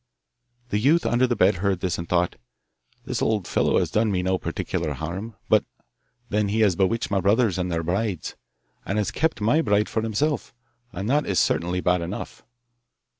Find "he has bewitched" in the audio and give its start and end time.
6.47-7.11